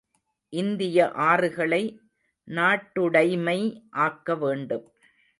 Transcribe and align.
இந்திய 0.53 1.11
ஆறுகளை 1.15 1.81
நாட்டுடைமை 2.47 3.57
ஆக்க 3.89 4.35
வேண்டும். 4.35 4.85